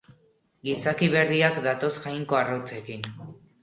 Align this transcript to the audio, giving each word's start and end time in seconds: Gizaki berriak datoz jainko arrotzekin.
Gizaki 0.69 1.11
berriak 1.17 1.61
datoz 1.69 1.93
jainko 2.09 2.43
arrotzekin. 2.43 3.11